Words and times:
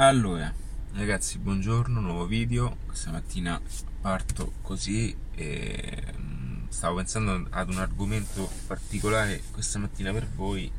Allora, 0.00 0.54
ragazzi, 0.92 1.38
buongiorno, 1.38 1.98
nuovo 1.98 2.26
video. 2.26 2.76
Questa 2.86 3.10
mattina 3.10 3.60
parto 4.00 4.52
così 4.62 5.12
e 5.34 6.14
mm, 6.16 6.68
stavo 6.68 6.94
pensando 6.98 7.48
ad 7.50 7.68
un 7.68 7.78
argomento 7.78 8.48
particolare 8.68 9.42
questa 9.50 9.80
mattina 9.80 10.12
per 10.12 10.28
voi. 10.36 10.70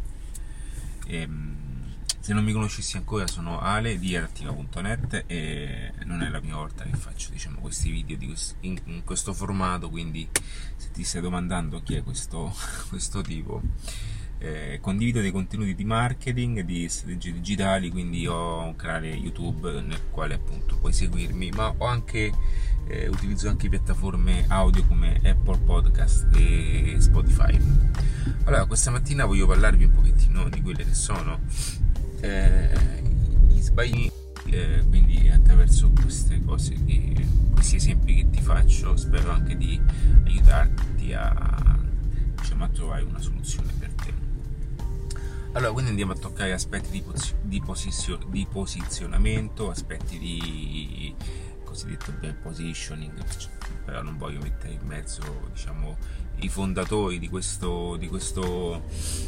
E, 1.06 1.28
mm, 1.28 1.54
se 2.18 2.32
non 2.32 2.46
mi 2.46 2.54
conoscessi 2.54 2.96
ancora 2.96 3.28
sono 3.28 3.60
Ale 3.60 4.00
di 4.00 4.16
adattiva.net 4.16 5.26
e 5.28 5.92
non 6.06 6.22
è 6.22 6.30
la 6.30 6.40
prima 6.40 6.56
volta 6.56 6.86
che 6.86 6.96
faccio 6.96 7.32
diciamo, 7.32 7.60
questi 7.60 7.92
video 7.92 8.18
questo, 8.26 8.56
in, 8.62 8.80
in, 8.86 9.04
questo 9.04 9.34
formato, 9.34 9.90
quindi 9.90 10.30
se 10.78 10.92
ti 10.92 11.04
stai 11.04 11.20
domandando 11.20 11.84
chi 11.84 11.96
è 11.96 12.04
questo, 12.04 12.56
questo 12.88 13.20
tipo 13.20 13.62
eh, 14.40 14.80
condivido 14.82 15.20
dei 15.20 15.32
contenuti 15.32 15.76
di 15.76 15.84
marketing, 15.84 16.62
di 16.62 16.88
strategie 16.88 17.34
digitali, 17.34 17.90
quindi 17.90 18.26
ho 18.26 18.64
un 18.64 18.76
canale 18.76 19.10
YouTube 19.10 19.82
nel 19.82 20.10
quale 20.10 20.36
appunto 20.36 20.78
puoi 20.78 20.94
seguirmi, 20.94 21.52
ma 21.52 21.74
ho 21.78 21.86
anche, 21.86 22.32
eh, 22.88 23.08
utilizzo 23.08 23.50
anche 23.50 23.70
piattaforme 23.70 24.46
audio 24.48 24.86
come 24.86 25.20
Apple 25.24 25.58
Podcast 25.60 26.34
e 26.36 26.96
Spotify. 27.00 27.58
Allora, 28.46 28.66
questa 28.66 28.92
mattina 28.92 29.26
voglio 29.26 29.46
parlarvi 29.46 29.84
un 29.84 29.92
pochettino 29.92 30.48
di 30.50 30.62
quelle 30.62 30.86
che 30.86 30.94
sono 30.94 31.40
eh, 32.22 32.70
gli 33.48 33.60
sbagli, 33.60 34.10
eh, 34.46 34.84
quindi 34.88 35.30
attraverso 35.30 35.92
queste 35.92 36.42
cose, 36.44 36.76
che, 36.86 37.14
questi 37.52 37.76
esempi 37.76 38.16
che 38.16 38.30
ti 38.30 38.42
faccio, 38.42 38.96
spero 38.96 39.32
anche 39.32 39.58
di 39.58 39.80
aiutarti 40.26 41.14
a, 41.14 41.78
diciamo, 42.38 42.64
a 42.64 42.70
trovare 42.70 43.04
una 43.04 43.20
soluzione 43.20 43.72
per 43.78 43.92
te. 43.94 44.19
Allora, 45.54 45.72
quindi 45.72 45.90
andiamo 45.90 46.12
a 46.12 46.16
toccare 46.16 46.54
aspetti 46.54 46.92
di, 46.92 47.02
posi- 47.02 47.36
di, 47.42 47.60
posizio- 47.60 48.20
di 48.28 48.46
posizionamento, 48.50 49.72
aspetti 49.72 50.20
di 50.20 51.16
cosiddetto 51.64 52.12
brand 52.12 52.36
positioning, 52.36 53.24
però 53.84 54.04
non 54.04 54.18
voglio 54.18 54.40
mettere 54.42 54.74
in 54.74 54.82
mezzo 54.84 55.22
diciamo, 55.52 55.98
i 56.42 56.50
fondatori 56.50 57.18
di, 57.18 57.28
questo, 57.30 57.96
di, 57.98 58.08
questo, 58.08 58.84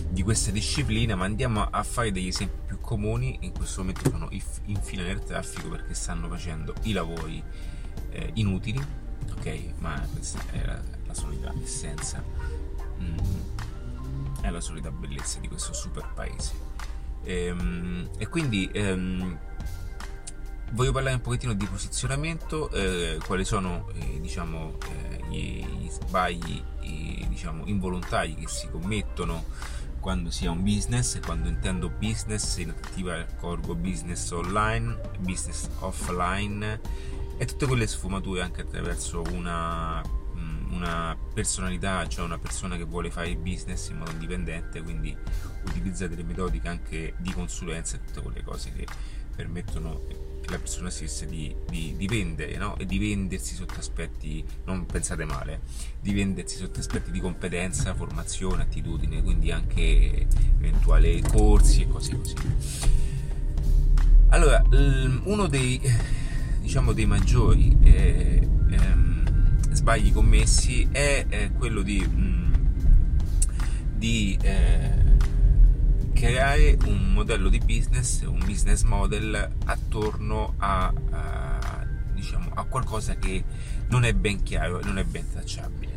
di 0.10 0.22
questa 0.22 0.52
disciplina, 0.52 1.16
ma 1.16 1.26
andiamo 1.26 1.64
a 1.64 1.82
fare 1.82 2.12
degli 2.12 2.28
esempi 2.28 2.68
più 2.68 2.80
comuni. 2.80 3.40
In 3.42 3.54
questo 3.54 3.82
momento 3.82 4.10
sono 4.10 4.30
in 4.32 4.82
fila 4.82 5.02
nel 5.04 5.24
traffico 5.24 5.70
perché 5.70 5.96
stanno 5.96 6.28
facendo 6.30 6.76
i 6.84 6.92
lavori 6.92 7.44
eh, 8.12 8.30
inutili, 8.36 8.80
ok? 9.38 9.74
Ma 9.80 10.00
questa 10.14 10.40
è 10.52 10.66
la, 10.66 10.80
la 11.08 11.14
solita 11.16 11.52
essenza. 11.64 12.24
Mm 13.02 13.51
è 14.42 14.50
la 14.50 14.62
solita 14.62 14.92
bellezza 14.92 15.40
di 15.40 15.48
questo 15.48 15.74
super 15.74 16.12
paese. 16.14 16.54
E, 17.24 17.46
ehm, 17.46 18.10
e 18.18 18.28
quindi 18.28 18.70
ehm, 18.74 19.38
voglio 20.72 20.92
parlare 20.92 21.16
un 21.16 21.22
pochettino 21.22 21.54
di 21.54 21.66
posizionamento, 21.66 22.70
eh, 22.72 23.20
quali 23.26 23.46
sono 23.46 23.90
eh, 23.94 24.20
diciamo, 24.20 24.78
eh, 24.90 25.24
gli, 25.30 25.66
gli, 25.66 25.90
sbagli 25.90 26.64
diciamo, 27.28 27.66
involontari 27.66 28.36
che 28.36 28.48
si 28.48 28.70
commettono 28.70 29.46
quando 30.00 30.32
si 30.32 30.46
ha 30.46 30.52
un 30.52 30.64
business, 30.64 31.20
quando 31.20 31.48
intendo 31.48 31.90
business 31.90 32.58
in 32.58 32.70
attiva 32.70 33.20
accorgo 33.20 33.76
business 33.76 34.30
online, 34.32 35.00
business 35.20 35.70
offline 35.80 36.80
e 37.38 37.46
tutte 37.46 37.66
quelle 37.66 37.88
sfumature 37.88 38.42
anche 38.42 38.62
attraverso 38.62 39.24
una 39.32 40.02
una 40.72 41.18
personalità, 41.34 42.08
cioè 42.08 42.26
una 42.26 42.38
persona 42.38 42.78
che 42.78 42.84
vuole 42.84 43.12
fare 43.12 43.36
business 43.36 43.90
in 43.90 43.98
modo 43.98 44.12
indipendente, 44.12 44.82
quindi 44.82 45.16
utilizza 45.66 46.08
delle 46.08 46.24
metodiche 46.24 46.68
anche 46.68 47.14
di 47.18 47.32
consulenza 47.34 47.98
e 47.98 48.06
tutte 48.06 48.22
quelle 48.22 48.44
cose 48.44 48.72
che 48.74 48.86
permettono 49.36 50.30
alla 50.48 50.58
persona 50.58 50.90
stessa 50.90 51.26
di, 51.26 51.56
di, 51.70 51.96
di 51.96 52.08
vendere 52.08 52.58
no? 52.58 52.76
e 52.78 52.86
di 52.86 52.98
vendersi 52.98 53.56
sotto 53.56 53.76
aspetti, 53.78 54.44
non 54.66 54.86
pensate 54.86 55.24
male, 55.24 55.62
di 56.00 56.14
vendersi 56.14 56.58
sotto 56.58 56.80
aspetti 56.80 57.12
di 57.12 57.20
competenza, 57.20 57.94
formazione, 57.94 58.64
attitudine, 58.64 59.22
quindi 59.22 59.52
anche 59.52 60.28
eventuali 60.58 61.22
corsi 61.22 61.84
e 61.84 61.88
cose 61.88 62.16
così. 62.16 62.36
Allora, 64.30 64.64
uno 65.24 65.48
dei, 65.48 65.80
diciamo, 66.60 66.94
dei 66.94 67.06
maggiori 67.06 67.78
eh, 67.84 68.48
ehm, 68.70 69.11
sbagli 69.92 70.14
commessi 70.14 70.88
è 70.90 71.26
eh, 71.28 71.52
quello 71.52 71.82
di, 71.82 72.00
mh, 72.00 72.22
mm, 72.22 72.54
di 73.98 74.38
eh, 74.42 75.18
creare 76.14 76.78
un 76.86 77.12
modello 77.12 77.50
di 77.50 77.60
business, 77.60 78.22
un 78.22 78.40
business 78.46 78.84
model 78.84 79.50
attorno 79.66 80.54
a, 80.60 80.94
a, 81.10 81.86
diciamo, 82.14 82.52
a 82.54 82.64
qualcosa 82.64 83.16
che 83.16 83.44
non 83.90 84.06
è 84.06 84.14
ben 84.14 84.42
chiaro 84.44 84.80
e 84.80 84.86
non 84.86 84.98
è 84.98 85.04
ben 85.04 85.30
tracciabile. 85.30 85.92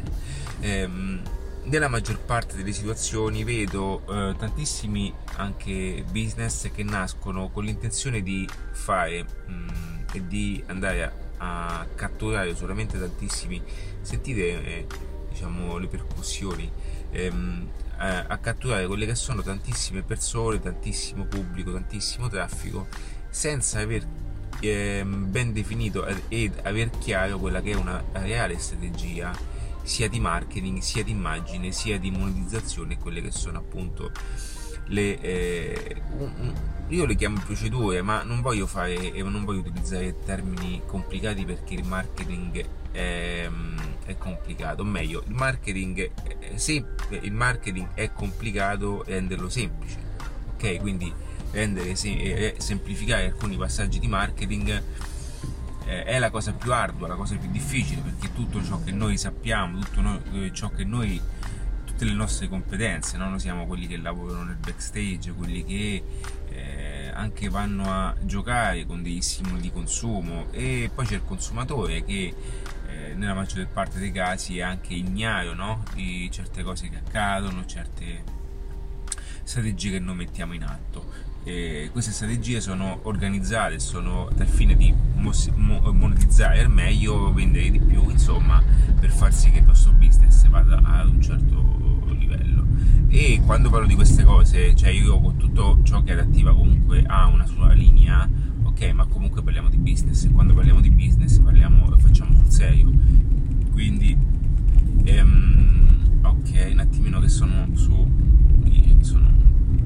Ehm, 0.59 1.23
nella 1.67 1.87
maggior 1.87 2.19
parte 2.19 2.57
delle 2.57 2.73
situazioni 2.73 3.45
vedo 3.45 4.03
eh, 4.09 4.35
tantissimi 4.37 5.15
anche 5.37 6.05
business 6.11 6.69
che 6.73 6.83
nascono 6.83 7.49
con 7.49 7.63
l'intenzione 7.63 8.23
di 8.23 8.45
fare 8.73 9.23
mh, 9.23 9.53
mm, 9.53 9.69
e 10.13 10.27
di 10.27 10.65
andare 10.67 11.05
a 11.05 11.24
a 11.45 11.87
catturare 11.95 12.55
solamente 12.55 12.99
tantissimi 12.99 13.63
sentite 14.01 14.65
eh, 14.65 14.87
diciamo 15.31 15.77
le 15.79 15.87
percussioni. 15.87 16.71
Ehm, 17.11 17.69
a, 17.97 18.25
a, 18.27 18.39
catturare 18.39 18.87
quelle 18.87 19.07
che 19.07 19.15
sono 19.15 19.41
tantissime 19.41 20.03
persone 20.03 20.61
tantissimo 20.61 21.27
pubblico 21.27 21.73
tantissimo 21.73 22.29
traffico 22.29 22.89
senza 23.31 23.79
aver 23.79 24.05
ehm, 24.59 25.31
ben 25.31 25.53
definito 25.53 26.05
ed 26.27 26.59
aver 26.65 26.91
chiaro 26.99 27.39
quella 27.39 27.61
che 27.61 27.71
è 27.71 27.77
una 27.77 28.03
reale 28.13 28.59
strategia 28.59 29.33
sia 29.83 30.09
di 30.09 30.19
marketing 30.19 30.81
sia 30.81 31.05
di 31.05 31.13
immagine 31.13 31.71
sia 31.71 31.99
di 31.99 32.11
monetizzazione 32.11 32.99
quelle 32.99 33.23
che 33.23 33.31
sono 33.31 33.59
appunto 33.59 34.11
le, 34.87 35.21
eh, 35.21 36.03
io 36.89 37.07
le 37.07 37.15
chiamo 37.15 37.41
procedure, 37.45 38.03
ma 38.03 38.23
non 38.23 38.41
voglio 38.41 38.67
fare 38.67 39.13
e 39.13 39.23
non 39.23 39.45
voglio 39.45 39.61
utilizzare 39.61 40.15
termini 40.25 40.83
complicati 40.87 41.45
perché 41.45 41.75
il 41.75 41.85
marketing 41.85 42.65
è, 42.93 43.49
è 44.05 44.19
complicato. 44.19 44.83
O 44.83 44.85
meglio, 44.85 45.23
il 45.27 45.35
marketing, 45.35 46.11
se 46.55 46.85
il 47.09 47.33
marketing 47.33 47.89
è 47.95 48.13
complicato, 48.13 49.03
renderlo 49.07 49.49
semplice. 49.49 49.99
Ok, 50.55 50.79
quindi 50.81 51.13
rendere 51.51 51.91
eh, 51.91 52.57
semplificare 52.59 53.27
alcuni 53.27 53.57
passaggi 53.57 53.99
di 53.99 54.09
marketing 54.09 54.83
eh, 55.87 56.05
è 56.05 56.19
la 56.19 56.31
cosa 56.31 56.53
più 56.53 56.73
ardua, 56.73 57.09
la 57.09 57.15
cosa 57.15 57.37
più 57.37 57.51
difficile 57.51 58.03
perché 58.03 58.33
tutto 58.33 58.63
ciò 58.63 58.83
che 58.83 58.91
noi 58.91 59.17
sappiamo, 59.17 59.79
tutto 59.79 60.01
noi, 60.01 60.53
ciò 60.53 60.71
che 60.71 60.85
noi 60.85 61.21
tutte 61.85 62.05
le 62.05 62.13
nostre 62.13 62.49
competenze, 62.49 63.17
no? 63.17 63.29
noi 63.29 63.39
siamo 63.39 63.67
quelli 63.67 63.87
che 63.87 63.97
lavorano 63.97 64.45
nel 64.45 64.57
backstage, 64.57 65.33
quelli 65.33 65.65
che 65.65 66.03
eh, 66.55 67.11
anche 67.13 67.49
vanno 67.49 67.91
a 67.91 68.15
giocare 68.23 68.87
con 68.87 69.03
degli 69.03 69.21
stimoli 69.21 69.61
di 69.61 69.73
consumo 69.73 70.47
e 70.53 70.91
poi 70.95 71.07
c'è 71.07 71.17
il 71.17 71.25
consumatore 71.25 72.05
che 72.05 72.35
eh, 72.89 73.15
nella 73.15 73.35
maggior 73.35 73.67
parte 73.67 73.99
dei 73.99 74.13
casi 74.13 74.59
è 74.59 74.63
anche 74.63 74.95
ignaro 74.95 75.55
no? 75.55 75.83
di 75.95 76.29
certe 76.31 76.63
cose 76.63 76.89
che 76.89 76.97
accadono, 76.97 77.67
certe 77.67 78.23
strategie 79.43 79.91
che 79.91 79.99
noi 79.99 80.17
mettiamo 80.17 80.55
in 80.55 80.63
atto. 80.63 81.33
E 81.47 81.91
queste 81.93 82.11
strategie 82.13 82.61
sono 82.61 83.01
organizzate, 83.03 83.79
sono 83.79 84.31
dal 84.35 84.47
fine 84.47 84.75
di 84.75 84.95
monetizzare 85.15 86.61
al 86.61 86.71
meglio, 86.71 87.33
vendere 87.35 87.71
di 87.71 87.81
più, 87.81 88.09
insomma, 88.09 88.63
per 88.99 89.11
far 89.11 89.33
sì 89.33 89.51
che 89.51 89.59
il 89.59 89.65
nostro 89.65 89.93
business 89.93 90.47
vada 90.49 90.81
ad 90.83 91.09
un 91.09 91.21
certo 91.21 91.84
e 93.15 93.41
quando 93.47 93.71
parlo 93.71 93.87
di 93.87 93.95
queste 93.95 94.25
cose, 94.25 94.75
cioè 94.75 94.91
io 94.91 95.21
con 95.21 95.37
tutto 95.37 95.79
ciò 95.85 96.03
che 96.03 96.11
è 96.11 96.15
adattiva 96.15 96.53
comunque 96.53 97.05
ha 97.07 97.29
una 97.29 97.47
sua 97.47 97.73
linea, 97.73 98.29
ok, 98.65 98.91
ma 98.91 99.07
comunque 99.07 99.41
parliamo 99.41 99.69
di 99.69 99.77
business 99.77 100.25
e 100.25 100.31
quando 100.33 100.53
parliamo 100.53 100.81
di 100.81 100.91
business 100.91 101.39
parliamo, 101.39 101.97
facciamo 101.97 102.37
sul 102.37 102.51
serio. 102.51 102.91
Quindi, 103.71 104.19
ehm, 105.05 106.19
ok, 106.23 106.71
un 106.73 106.79
attimino 106.81 107.21
che 107.21 107.29
sono 107.29 107.69
su, 107.75 108.05
sono, 108.99 109.33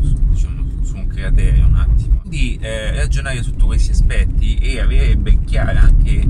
su, 0.00 0.18
diciamo, 0.30 0.64
su 0.80 0.96
un 0.96 1.06
createrio 1.08 1.66
un 1.66 1.74
attimo. 1.74 2.20
Quindi 2.20 2.56
eh, 2.62 2.94
ragionare 2.94 3.42
su 3.42 3.50
tutti 3.50 3.64
questi 3.64 3.90
aspetti 3.90 4.56
e 4.56 4.80
avere 4.80 5.18
ben 5.18 5.44
chiara 5.44 5.82
anche 5.82 6.26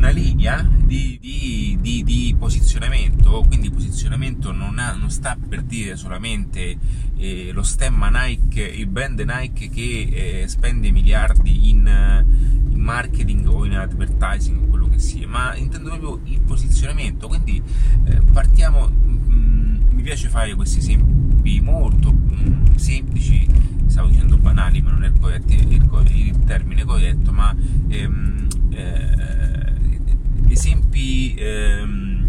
una 0.00 0.08
linea 0.08 0.62
di, 0.62 1.18
di, 1.20 1.76
di, 1.78 2.02
di 2.02 2.34
posizionamento, 2.38 3.44
quindi 3.46 3.70
posizionamento 3.70 4.50
non, 4.50 4.78
ha, 4.78 4.94
non, 4.94 5.10
sta 5.10 5.36
per 5.36 5.60
dire 5.60 5.94
solamente 5.94 6.78
eh, 7.18 7.50
lo 7.52 7.62
stemma 7.62 8.08
Nike, 8.08 8.62
il 8.62 8.86
brand 8.86 9.20
Nike 9.20 9.68
che 9.68 10.40
eh, 10.42 10.48
spende 10.48 10.90
miliardi 10.90 11.68
in, 11.68 11.86
in, 12.70 12.80
marketing 12.80 13.46
o 13.46 13.66
in 13.66 13.76
advertising 13.76 14.62
o 14.62 14.66
quello 14.68 14.88
che 14.88 14.98
sia, 14.98 15.28
ma 15.28 15.54
intendo 15.54 15.90
proprio 15.90 16.20
il 16.32 16.40
posizionamento, 16.40 17.28
quindi 17.28 17.62
eh, 18.04 18.20
partiamo, 18.32 18.88
mh, 18.88 19.34
mm, 19.34 19.82
mi 19.90 20.02
piace 20.02 20.30
fare 20.30 20.54
questi 20.54 20.78
esempi 20.78 21.60
molto 21.60 22.10
mh, 22.10 22.70
mm, 22.70 22.74
semplici, 22.76 23.46
stavo 23.84 24.08
dicendo 24.08 24.38
banali, 24.38 24.80
ma 24.80 24.92
non 24.92 25.04
è 25.04 25.08
il 25.08 25.18
corretto, 25.20 25.52
il, 25.52 26.10
il 26.14 26.44
termine 26.46 26.84
corretto, 26.84 27.32
ma 27.32 27.54
ehm, 27.88 28.48
eh, 28.70 29.49
esempi 30.52 31.34
ehm, 31.38 32.20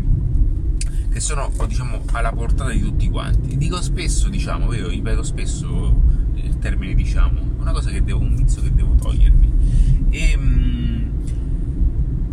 che 1.12 1.20
sono 1.20 1.52
diciamo 1.68 2.04
alla 2.14 2.32
portata 2.32 2.72
di 2.72 2.80
tutti 2.80 3.10
quanti. 3.10 3.58
Dico 3.58 3.82
spesso, 3.82 4.30
diciamo, 4.30 4.74
io 4.74 4.88
ripeto 4.88 5.24
spesso 5.24 6.02
il 6.36 6.58
termine 6.60 6.94
diciamo, 6.94 7.40
una 7.60 7.72
cosa 7.72 7.90
che 7.90 8.04
devo, 8.04 8.20
un 8.20 8.36
vizio 8.36 8.62
che 8.62 8.74
devo 8.74 8.96
togliermi. 8.96 9.52
E, 10.10 10.32
ehm, 10.32 11.12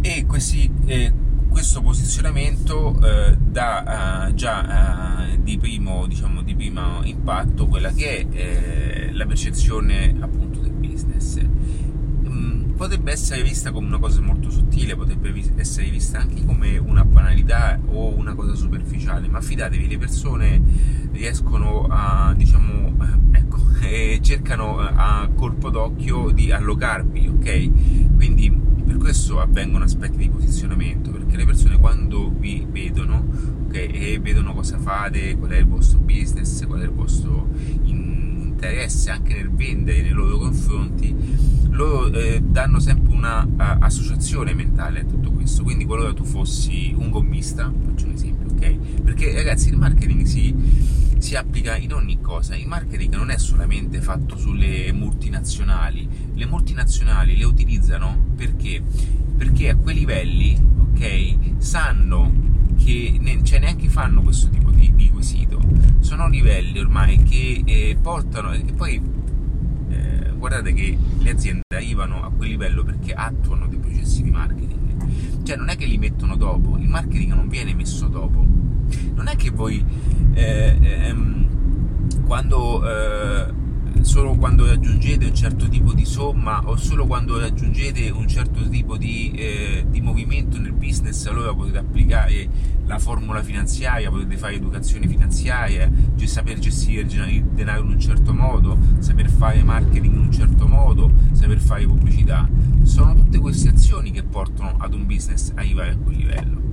e 0.00 0.24
questi, 0.26 0.70
eh, 0.86 1.12
questo 1.48 1.82
posizionamento 1.82 3.00
eh, 3.02 3.36
dà 3.36 4.28
uh, 4.28 4.34
già 4.34 5.26
uh, 5.32 5.42
di, 5.42 5.58
primo, 5.58 6.06
diciamo, 6.06 6.42
di 6.42 6.54
primo 6.54 7.02
impatto 7.02 7.66
quella 7.66 7.90
che 7.92 8.18
è 8.18 8.26
eh, 8.30 9.12
la 9.12 9.26
percezione 9.26 10.14
appunto 10.20 10.60
del 10.60 10.72
business. 10.72 11.38
Potrebbe 12.78 13.10
essere 13.10 13.42
vista 13.42 13.72
come 13.72 13.88
una 13.88 13.98
cosa 13.98 14.20
molto 14.20 14.50
sottile, 14.50 14.94
potrebbe 14.94 15.34
essere 15.56 15.90
vista 15.90 16.20
anche 16.20 16.44
come 16.44 16.78
una 16.78 17.04
banalità 17.04 17.76
o 17.88 18.16
una 18.16 18.36
cosa 18.36 18.54
superficiale, 18.54 19.26
ma 19.26 19.40
fidatevi, 19.40 19.88
le 19.88 19.98
persone 19.98 20.62
riescono 21.10 21.88
a, 21.90 22.32
diciamo, 22.36 22.94
eh, 23.32 23.38
ecco, 23.38 23.58
eh, 23.82 24.20
cercano 24.22 24.78
a 24.78 25.28
colpo 25.34 25.70
d'occhio 25.70 26.30
di 26.30 26.52
allocarvi, 26.52 27.26
ok? 27.26 28.14
Quindi 28.14 28.48
per 28.86 28.96
questo 28.98 29.40
avvengono 29.40 29.82
aspetti 29.82 30.16
di 30.16 30.28
posizionamento, 30.28 31.10
perché 31.10 31.36
le 31.36 31.46
persone 31.46 31.78
quando 31.78 32.30
vi 32.30 32.64
vedono 32.70 33.26
okay, 33.66 33.88
e 33.88 34.18
vedono 34.20 34.54
cosa 34.54 34.78
fate, 34.78 35.36
qual 35.36 35.50
è 35.50 35.58
il 35.58 35.66
vostro 35.66 35.98
business, 35.98 36.64
qual 36.64 36.80
è 36.80 36.84
il 36.84 36.92
vostro 36.92 37.48
interesse 38.58 39.10
anche 39.10 39.34
nel 39.34 39.50
vendere 39.50 40.02
nei 40.02 40.10
loro 40.10 40.36
confronti, 40.38 41.14
loro 41.70 42.12
eh, 42.12 42.40
danno 42.42 42.80
sempre 42.80 43.14
una 43.14 43.44
uh, 43.44 43.82
associazione 43.84 44.52
mentale 44.52 45.00
a 45.00 45.04
tutto 45.04 45.30
questo. 45.30 45.62
Quindi 45.62 45.84
qualora 45.84 46.12
tu 46.12 46.24
fossi 46.24 46.92
un 46.96 47.10
gommista, 47.10 47.72
faccio 47.86 48.06
un 48.06 48.12
esempio, 48.12 48.50
ok? 48.50 49.02
Perché 49.02 49.32
ragazzi 49.32 49.68
il 49.68 49.76
marketing 49.76 50.24
si 50.24 50.96
si 51.18 51.34
applica 51.34 51.76
in 51.76 51.92
ogni 51.92 52.20
cosa. 52.20 52.54
Il 52.54 52.68
marketing 52.68 53.14
non 53.14 53.30
è 53.30 53.38
solamente 53.38 54.00
fatto 54.00 54.36
sulle 54.36 54.92
multinazionali, 54.92 56.08
le 56.34 56.46
multinazionali 56.46 57.36
le 57.36 57.44
utilizzano 57.44 58.16
perché, 58.36 58.80
perché 59.36 59.70
a 59.70 59.76
quei 59.76 59.96
livelli, 59.96 60.56
ok, 60.80 61.36
sanno 61.58 62.32
che 62.76 63.16
ne, 63.20 63.42
cioè 63.42 63.58
neanche 63.58 63.88
fanno 63.88 64.22
questo 64.22 64.48
tipo 64.48 64.67
di, 64.78 64.92
di 64.94 65.10
quesito. 65.10 65.60
Sono 66.00 66.28
livelli 66.28 66.78
ormai 66.78 67.22
che 67.22 67.62
eh, 67.64 67.98
portano 68.00 68.52
e 68.52 68.62
poi 68.74 69.00
eh, 69.90 70.32
guardate 70.36 70.72
che 70.72 70.96
le 71.18 71.30
aziende 71.30 71.62
arrivano 71.74 72.22
a 72.22 72.30
quel 72.30 72.50
livello 72.50 72.84
perché 72.84 73.12
attuano 73.12 73.66
dei 73.66 73.78
processi 73.78 74.22
di 74.22 74.30
marketing. 74.30 75.42
Cioè 75.42 75.56
non 75.56 75.68
è 75.68 75.76
che 75.76 75.86
li 75.86 75.98
mettono 75.98 76.36
dopo, 76.36 76.76
il 76.76 76.88
marketing 76.88 77.32
non 77.32 77.48
viene 77.48 77.74
messo 77.74 78.06
dopo. 78.06 78.44
Non 79.14 79.28
è 79.28 79.36
che 79.36 79.50
voi 79.50 79.84
eh, 80.34 80.78
ehm, 80.80 82.24
quando 82.24 82.86
eh, 82.88 83.52
solo 84.08 84.36
quando 84.36 84.64
raggiungete 84.64 85.26
un 85.26 85.34
certo 85.34 85.68
tipo 85.68 85.92
di 85.92 86.06
somma 86.06 86.62
o 86.64 86.76
solo 86.76 87.06
quando 87.06 87.38
raggiungete 87.38 88.08
un 88.08 88.26
certo 88.26 88.66
tipo 88.66 88.96
di, 88.96 89.32
eh, 89.32 89.84
di, 89.86 90.00
movimento 90.00 90.58
nel 90.58 90.72
business 90.72 91.26
allora 91.26 91.52
potete 91.52 91.76
applicare 91.76 92.48
la 92.86 92.98
formula 92.98 93.42
finanziaria, 93.42 94.08
potete 94.08 94.38
fare 94.38 94.54
educazione 94.54 95.06
finanziaria, 95.06 95.90
saper 96.24 96.58
gestire 96.58 97.02
il 97.02 97.44
denaro 97.52 97.82
in 97.82 97.90
un 97.90 98.00
certo 98.00 98.32
modo, 98.32 98.78
saper 99.00 99.28
fare 99.28 99.62
marketing 99.62 100.14
in 100.14 100.20
un 100.20 100.32
certo 100.32 100.66
modo, 100.66 101.12
saper 101.32 101.58
fare 101.58 101.86
pubblicità. 101.86 102.48
Sono 102.84 103.14
tutte 103.14 103.38
queste 103.38 103.68
azioni 103.68 104.10
che 104.10 104.22
portano 104.22 104.76
ad 104.78 104.94
un 104.94 105.04
business 105.04 105.50
a 105.54 105.60
arrivare 105.60 105.90
a 105.90 105.96
quel 105.96 106.16
livello 106.16 106.67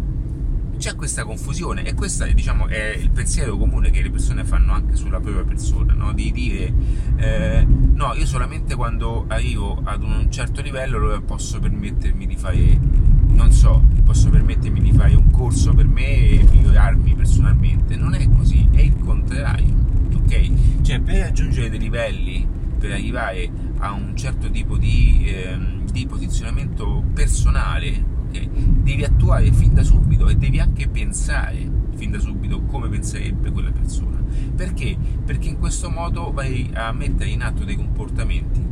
c'è 0.77 0.95
questa 0.95 1.23
confusione 1.23 1.83
e 1.83 1.93
questo 1.93 2.25
diciamo, 2.25 2.67
è 2.67 2.95
il 2.97 3.09
pensiero 3.11 3.57
comune 3.57 3.89
che 3.89 4.01
le 4.01 4.09
persone 4.09 4.43
fanno 4.43 4.73
anche 4.73 4.95
sulla 4.95 5.19
propria 5.19 5.43
persona, 5.43 5.93
no? 5.93 6.13
di 6.13 6.31
dire 6.31 6.73
eh, 7.17 7.65
no, 7.65 8.13
io 8.13 8.25
solamente 8.25 8.75
quando 8.75 9.25
arrivo 9.27 9.81
ad 9.83 10.03
un 10.03 10.29
certo 10.31 10.61
livello 10.61 11.21
posso 11.21 11.59
permettermi 11.59 12.27
di 12.27 12.35
fare, 12.35 12.79
non 13.27 13.51
so, 13.51 13.83
posso 14.03 14.29
permettermi 14.29 14.81
di 14.81 14.91
fare 14.91 15.15
un 15.15 15.31
corso 15.31 15.73
per 15.73 15.85
me 15.85 16.29
e 16.29 16.47
migliorarmi 16.49 17.15
personalmente. 17.15 17.95
Non 17.95 18.13
è 18.13 18.27
così, 18.29 18.67
è 18.71 18.81
il 18.81 18.97
contrario, 18.97 19.73
ok? 20.15 20.81
Cioè 20.81 20.99
per 21.01 21.19
raggiungere 21.19 21.69
dei 21.69 21.79
livelli, 21.79 22.47
per 22.77 22.91
arrivare 22.91 23.49
a 23.79 23.91
un 23.91 24.15
certo 24.15 24.49
tipo 24.49 24.77
di, 24.77 25.25
eh, 25.25 25.57
di 25.91 26.05
posizionamento 26.05 27.03
personale, 27.13 28.13
okay, 28.37 28.49
devi 28.83 29.03
attuare 29.03 29.51
fin 29.51 29.73
da 29.73 29.83
subito 29.83 30.27
e 30.27 30.35
devi 30.35 30.59
anche 30.59 30.87
pensare 30.87 31.83
fin 31.95 32.11
da 32.11 32.19
subito 32.19 32.61
come 32.63 32.89
penserebbe 32.89 33.51
quella 33.51 33.71
persona. 33.71 34.21
Perché? 34.55 34.97
Perché 35.25 35.49
in 35.49 35.57
questo 35.57 35.89
modo 35.89 36.31
vai 36.31 36.69
a 36.73 36.91
mettere 36.91 37.29
in 37.29 37.41
atto 37.41 37.63
dei 37.63 37.75
comportamenti 37.75 38.63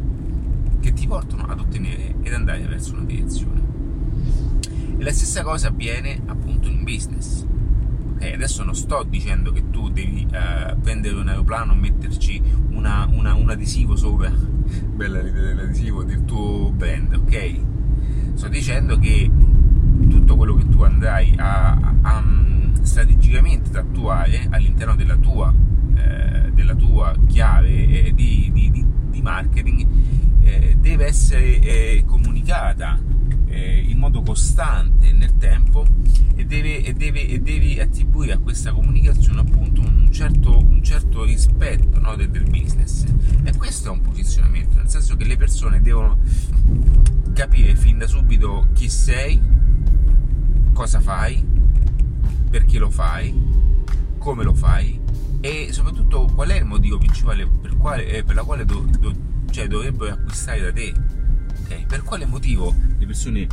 che 0.80 0.94
ti 0.94 1.07
portano 1.07 1.44
ad 1.44 1.60
ottenere 1.60 2.15
ed 2.21 2.33
andare 2.33 2.63
verso 2.65 2.94
una 2.94 3.06
direzione. 3.06 3.62
E 4.98 5.04
la 5.04 5.12
stessa 5.12 5.44
cosa 5.44 5.69
avviene 5.69 6.21
appunto 6.25 6.68
in 6.68 6.83
business. 6.83 7.45
Okay, 8.16 8.33
adesso 8.33 8.63
non 8.63 8.75
sto 8.75 9.04
dicendo 9.07 9.51
che 9.51 9.69
tu 9.69 9.89
devi 9.89 10.27
uh, 10.30 10.80
prendere 10.80 11.16
un 11.16 11.27
aeroplano 11.27 11.74
e 11.74 11.75
metterci 11.75 12.42
una, 12.69 13.07
una, 13.09 13.33
un 13.33 13.50
adesivo 13.50 13.95
sopra, 13.95 14.30
bella 14.30 15.21
l'idea 15.21 15.42
dell'adesivo 15.42 16.04
del 16.04 16.24
tuo 16.25 16.71
brand, 16.71 17.13
ok? 17.13 17.59
Sto 18.36 18.48
dicendo 18.48 18.98
che 18.98 19.30
tutto 20.10 20.36
quello 20.36 20.56
che 20.56 20.68
tu 20.69 20.81
andrai 20.84 21.34
a, 21.38 21.72
a, 21.72 21.94
a 22.01 22.24
strategicamente 22.81 23.69
ad 23.69 23.75
attuare 23.88 24.48
all'interno 24.50 24.95
della 24.95 25.16
tua, 25.16 25.54
eh, 25.95 26.51
della 26.54 26.75
tua 26.75 27.16
chiave 27.28 28.06
eh, 28.06 28.13
di, 28.13 28.50
di, 28.54 28.72
di, 28.72 28.86
di, 29.10 29.22
marketing 29.22 29.88
eh, 30.42 30.78
deve 30.80 31.06
essere 31.06 31.60
eh, 31.60 32.04
comunicata 32.06 33.00
eh, 33.48 33.86
in 33.88 33.98
modo 33.98 34.22
costante 34.22 35.12
nel 35.13 35.38
tempo 35.38 35.86
e, 36.36 36.45
deve, 36.45 36.84
e, 36.84 36.94
deve, 36.94 37.28
e, 37.28 37.40
devi 37.40 37.80
attribuire 37.80 38.34
a 38.34 38.38
questa 38.38 38.72
comunicazione 38.72 39.40
appunto 39.42 39.81
un 39.81 40.12
certo, 40.12 40.57
un 40.57 40.84
certo 40.84 41.24
rispetto 41.24 42.00
no, 42.00 42.16
del, 42.16 42.30
del 42.30 42.44
business. 42.50 43.06
E 43.44 43.56
questo 43.56 43.90
è 43.90 43.92
un 43.92 44.01
posizionamento 44.01 44.78
nel 44.78 44.90
senso 44.90 45.16
che 45.16 45.25
le 45.25 45.38
persone 45.38 45.81
devono 45.81 46.19
capire 47.34 47.75
fin 47.75 47.97
da 47.97 48.07
subito 48.07 48.68
chi 48.73 48.90
sei 48.90 49.40
cosa 50.73 50.99
fai, 50.99 51.45
perché 52.49 52.77
lo 52.77 52.89
fai, 52.89 53.33
come 54.18 54.44
lo 54.44 54.53
fai 54.53 54.99
e 55.39 55.69
soprattutto 55.71 56.30
qual 56.33 56.49
è 56.49 56.56
il 56.56 56.65
motivo 56.65 56.97
principale 56.97 57.45
per, 57.45 57.75
quale, 57.77 58.06
eh, 58.07 58.23
per 58.23 58.35
la 58.35 58.44
quale 58.44 58.65
do, 58.65 58.85
do, 58.99 59.13
cioè, 59.49 59.68
dovrebbero 59.68 60.13
acquistare 60.13 60.61
da 60.61 60.71
te. 60.71 60.94
Okay? 61.63 61.85
Per 61.85 62.03
quale 62.03 62.25
motivo 62.25 62.73
le 62.97 63.06
persone 63.06 63.47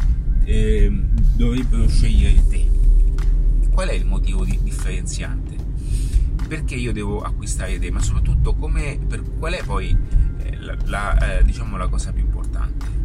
eh, 0.44 0.90
dovrebbero 1.34 1.88
scegliere 1.88 2.46
te? 2.48 2.70
Qual 3.70 3.88
è 3.88 3.92
il 3.92 4.06
motivo 4.06 4.44
di, 4.44 4.58
differenziante? 4.62 5.56
Perché 6.48 6.74
io 6.74 6.92
devo 6.92 7.20
acquistare 7.20 7.78
te? 7.78 7.90
Ma 7.90 8.00
soprattutto 8.00 8.54
come, 8.54 8.98
per, 9.06 9.22
qual 9.38 9.52
è 9.54 9.62
poi 9.64 9.96
eh, 10.38 10.56
la, 10.58 10.76
la, 10.84 11.38
eh, 11.38 11.44
diciamo, 11.44 11.76
la 11.76 11.88
cosa 11.88 12.12
più 12.12 12.22
importante? 12.22 12.98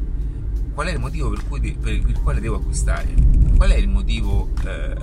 qual 0.75 0.87
è 0.87 0.91
il 0.91 0.99
motivo 0.99 1.29
per, 1.29 1.47
cui, 1.47 1.77
per 1.79 1.93
il 1.93 2.19
quale 2.21 2.41
devo 2.41 2.57
acquistare? 2.57 3.34
Qual 3.55 3.69
è 3.69 3.75
il 3.75 3.87
motivo 3.87 4.49
eh, 4.65 4.95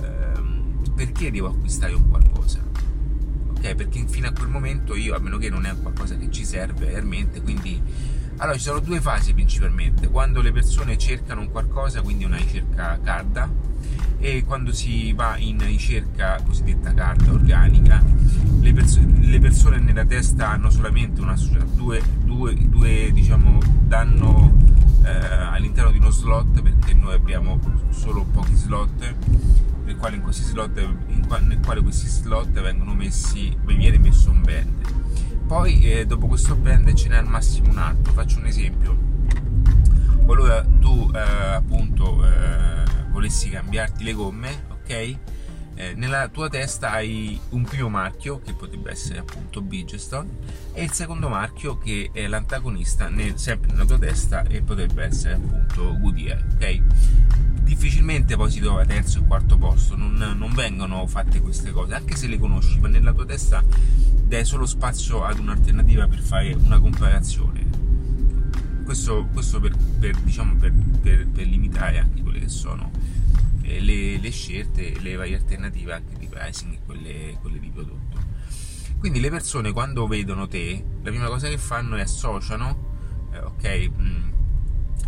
perché 0.95 1.31
devo 1.31 1.47
acquistare 1.47 1.93
un 1.93 2.07
qualcosa? 2.09 2.59
Ok, 3.49 3.75
perché 3.75 4.05
fino 4.07 4.27
a 4.27 4.31
quel 4.31 4.47
momento 4.47 4.95
io, 4.95 5.15
a 5.15 5.19
meno 5.19 5.37
che 5.37 5.49
non 5.49 5.65
è 5.65 5.75
qualcosa 5.81 6.15
che 6.17 6.29
ci 6.29 6.45
serve 6.45 6.85
realmente, 6.85 7.41
quindi 7.41 7.81
allora 8.37 8.55
ci 8.55 8.63
sono 8.63 8.79
due 8.79 9.01
fasi 9.01 9.33
principalmente, 9.33 10.07
quando 10.07 10.41
le 10.41 10.51
persone 10.51 10.97
cercano 10.97 11.41
un 11.41 11.51
qualcosa, 11.51 12.01
quindi 12.01 12.25
una 12.25 12.37
ricerca 12.37 12.99
carda, 13.01 13.49
e 14.23 14.45
quando 14.45 14.71
si 14.71 15.11
va 15.11 15.35
in 15.37 15.59
ricerca 15.59 16.39
cosiddetta 16.45 16.93
carta 16.93 17.29
organica, 17.29 18.01
le, 18.61 18.71
perso- 18.71 19.01
le 19.19 19.37
persone 19.37 19.79
nella 19.79 20.05
testa 20.05 20.49
hanno 20.49 20.69
solamente 20.69 21.19
una 21.19 21.35
due, 21.73 22.01
due, 22.23 22.55
due 22.69 23.11
diciamo, 23.11 23.59
danno 23.85 24.55
eh, 25.03 25.09
all'interno 25.09 25.91
di 25.91 25.97
uno 25.97 26.09
slot 26.09 26.61
perché 26.61 26.93
noi 26.93 27.15
abbiamo 27.15 27.59
solo 27.89 28.23
pochi 28.23 28.55
slot 28.55 29.13
nel 29.83 29.97
quale, 29.97 30.15
in 30.15 30.21
questi 30.21 30.43
slot, 30.43 30.79
in 31.07 31.27
qua, 31.27 31.39
nel 31.39 31.59
quale 31.59 31.81
questi 31.81 32.07
slot 32.07 32.61
vengono 32.61 32.93
messi, 32.93 33.53
viene 33.65 33.97
messo 33.97 34.29
un 34.29 34.41
band. 34.41 34.91
Poi 35.45 35.81
eh, 35.81 36.05
dopo 36.05 36.27
questo 36.27 36.55
band 36.55 36.93
ce 36.93 37.09
n'è 37.09 37.17
al 37.17 37.27
massimo 37.27 37.71
un 37.71 37.77
altro, 37.77 38.13
faccio 38.13 38.39
un 38.39 38.45
esempio. 38.45 38.97
Qualora 40.23 40.65
tu 40.79 41.11
eh, 41.13 41.19
appunto 41.55 42.25
eh, 42.25 42.83
volessi 43.13 43.49
cambiarti 43.49 44.03
le 44.03 44.11
gomme, 44.11 44.65
ok? 44.69 45.17
eh, 45.75 45.93
nella 45.95 46.27
tua 46.27 46.49
testa 46.49 46.91
hai 46.91 47.39
un 47.49 47.63
primo 47.63 47.89
marchio 47.89 48.39
che 48.41 48.53
potrebbe 48.53 48.91
essere 48.91 49.19
appunto 49.19 49.61
Bridgestone 49.61 50.29
e 50.73 50.83
il 50.83 50.91
secondo 50.91 51.29
marchio 51.29 51.77
che 51.77 52.11
è 52.13 52.27
l'antagonista 52.27 53.09
nel, 53.09 53.37
sempre 53.37 53.71
nella 53.71 53.85
tua 53.85 53.97
testa 53.97 54.43
e 54.43 54.61
potrebbe 54.61 55.03
essere 55.03 55.35
appunto 55.35 55.97
Goodyear 55.97 56.43
ok 56.53 56.81
difficilmente 57.63 58.35
poi 58.35 58.51
si 58.51 58.59
trova 58.59 58.85
terzo 58.85 59.19
e 59.19 59.25
quarto 59.25 59.57
posto 59.57 59.95
non, 59.95 60.15
non 60.15 60.53
vengono 60.53 61.07
fatte 61.07 61.41
queste 61.41 61.71
cose 61.71 61.95
anche 61.95 62.15
se 62.15 62.27
le 62.27 62.37
conosci 62.37 62.79
ma 62.79 62.87
nella 62.87 63.13
tua 63.13 63.25
testa 63.25 63.63
dai 64.25 64.45
solo 64.45 64.65
spazio 64.65 65.23
ad 65.23 65.39
un'alternativa 65.39 66.07
per 66.07 66.19
fare 66.19 66.53
una 66.53 66.79
comparazione 66.79 67.63
questo, 68.83 69.27
questo 69.31 69.59
per, 69.59 69.75
per, 69.99 70.15
diciamo, 70.17 70.55
per, 70.55 70.73
per, 71.01 71.47
limitare 71.47 71.99
anche 71.99 72.21
quelle 72.21 72.39
che 72.39 72.49
sono 72.49 72.91
le, 73.63 74.17
le, 74.17 74.29
scelte, 74.29 74.99
le 74.99 75.15
varie 75.15 75.35
alternative 75.35 75.93
anche 75.93 76.17
di 76.17 76.27
pricing 76.27 76.73
e 76.73 76.79
quelle, 76.85 77.37
quelle 77.41 77.59
di 77.59 77.69
prodotto. 77.69 78.21
Quindi 78.99 79.19
le 79.19 79.29
persone 79.29 79.71
quando 79.71 80.07
vedono 80.07 80.47
te, 80.47 80.83
la 81.01 81.09
prima 81.09 81.27
cosa 81.27 81.47
che 81.47 81.57
fanno 81.57 81.95
è 81.95 82.01
associano 82.01 83.29
eh, 83.33 83.39
ok, 83.39 83.89
mm, 83.89 84.31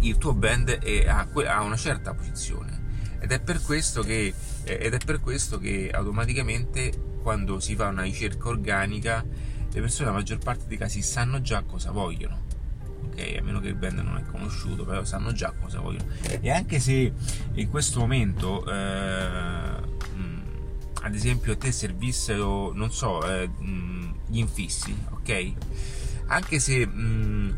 il 0.02 0.18
tuo 0.18 0.34
brand 0.34 0.70
è, 0.70 1.08
ha, 1.08 1.62
una 1.62 1.78
certa 1.78 2.14
posizione 2.14 2.84
ed 3.20 3.32
è, 3.32 3.40
per 3.40 3.62
questo 3.62 4.02
che, 4.02 4.34
eh, 4.64 5.00
per 5.06 5.20
questo 5.22 5.58
che 5.58 5.90
automaticamente 5.92 6.92
quando 7.22 7.60
si 7.60 7.76
fa 7.76 7.88
una 7.88 8.04
ricerca 8.04 8.50
organica 8.50 9.24
le 9.72 9.82
persone 9.82 10.10
la 10.10 10.16
maggior 10.16 10.38
parte 10.40 10.66
dei 10.68 10.78
casi 10.78 11.02
sanno 11.02 11.42
già 11.42 11.62
cosa 11.64 11.92
vogliono 11.92 12.44
ok? 13.16 13.38
A 13.40 13.42
meno 13.42 13.60
che 13.62 13.70
il 13.70 13.76
brand 13.76 14.00
non 14.00 14.18
è 14.18 14.24
conosciuto, 14.30 14.84
però 14.84 15.04
sanno 15.06 15.32
già 15.32 15.54
cosa 15.60 15.80
vogliono. 15.80 16.12
E 16.42 16.52
anche 16.52 16.80
se 16.80 17.12
in 17.54 17.70
questo 17.70 18.00
momento, 18.02 18.70
eh, 18.70 19.74
ad 21.02 21.14
esempio, 21.14 21.54
a 21.54 21.56
te 21.56 21.72
servissero, 21.72 22.74
non 22.74 22.92
so, 22.92 23.26
eh, 23.28 23.50
gli 24.28 24.40
infissi, 24.40 24.96
ok? 25.12 25.54
Anche 26.28 26.60
se 26.60 26.86
mh, 26.86 27.58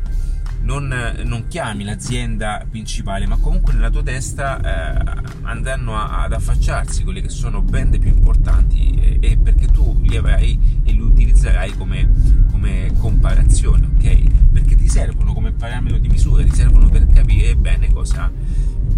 non, 0.60 0.92
non, 1.24 1.46
chiami 1.48 1.84
l'azienda 1.84 2.64
principale, 2.68 3.26
ma 3.26 3.36
comunque 3.38 3.72
nella 3.72 3.90
tua 3.90 4.02
testa 4.02 4.60
eh, 4.60 5.22
andranno 5.42 5.96
a, 5.96 6.22
ad 6.22 6.32
affacciarsi 6.32 7.04
quelle 7.04 7.20
che 7.20 7.28
sono 7.28 7.62
brand 7.62 7.98
più 7.98 8.10
importanti 8.10 8.90
e, 8.90 9.18
e 9.20 9.36
perché 9.38 9.66
tu 9.66 9.98
li 10.02 10.16
avrai 10.16 10.80
e 10.84 10.92
li 10.92 11.00
utilizzerai 11.00 11.72
come, 11.72 12.08
come 12.50 12.92
comparazione, 12.98 13.88
ok? 13.96 14.50
Perché 14.52 14.76
ti 14.76 14.88
servono 14.88 15.32
come 15.32 15.52
parametro 15.52 15.98
di 15.98 16.08
misura, 16.08 16.42
ti 16.42 16.54
servono 16.54 16.88
per 16.88 17.06
capire 17.06 17.56
bene 17.56 17.92
cosa, 17.92 18.30